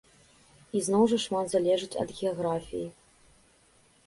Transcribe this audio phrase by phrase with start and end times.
[0.79, 2.85] І зноў жа шмат залежыць ад геаграфіі.